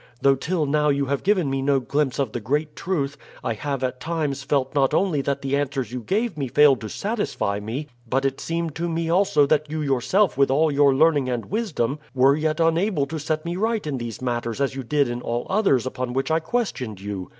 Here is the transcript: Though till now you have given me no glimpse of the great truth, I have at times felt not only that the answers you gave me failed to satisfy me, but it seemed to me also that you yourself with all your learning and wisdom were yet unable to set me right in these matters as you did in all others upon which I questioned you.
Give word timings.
Though 0.21 0.33
till 0.33 0.65
now 0.65 0.89
you 0.89 1.05
have 1.05 1.21
given 1.21 1.47
me 1.47 1.61
no 1.61 1.79
glimpse 1.79 2.17
of 2.17 2.31
the 2.31 2.39
great 2.39 2.75
truth, 2.75 3.17
I 3.43 3.53
have 3.53 3.83
at 3.83 3.99
times 3.99 4.41
felt 4.41 4.73
not 4.73 4.95
only 4.95 5.21
that 5.21 5.43
the 5.43 5.55
answers 5.55 5.91
you 5.91 5.99
gave 5.99 6.35
me 6.39 6.47
failed 6.47 6.81
to 6.81 6.89
satisfy 6.89 7.59
me, 7.59 7.85
but 8.09 8.25
it 8.25 8.41
seemed 8.41 8.73
to 8.77 8.89
me 8.89 9.11
also 9.11 9.45
that 9.45 9.69
you 9.69 9.79
yourself 9.83 10.39
with 10.39 10.49
all 10.49 10.71
your 10.71 10.91
learning 10.95 11.29
and 11.29 11.45
wisdom 11.51 11.99
were 12.15 12.35
yet 12.35 12.59
unable 12.59 13.05
to 13.05 13.19
set 13.19 13.45
me 13.45 13.55
right 13.55 13.85
in 13.85 13.99
these 13.99 14.23
matters 14.23 14.59
as 14.59 14.73
you 14.73 14.81
did 14.81 15.07
in 15.07 15.21
all 15.21 15.45
others 15.51 15.85
upon 15.85 16.13
which 16.13 16.31
I 16.31 16.39
questioned 16.39 16.99
you. 16.99 17.29